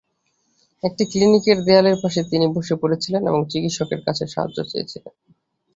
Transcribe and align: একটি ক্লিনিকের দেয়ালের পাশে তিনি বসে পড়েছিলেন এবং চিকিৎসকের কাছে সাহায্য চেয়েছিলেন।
একটি 0.83 1.03
ক্লিনিকের 1.05 1.57
দেয়ালের 1.63 1.97
পাশে 2.03 2.21
তিনি 2.23 2.45
বসে 2.55 2.75
পড়েছিলেন 2.75 3.21
এবং 3.27 3.41
চিকিৎসকের 3.49 4.01
কাছে 4.05 4.23
সাহায্য 4.27 4.57
চেয়েছিলেন। 4.63 5.13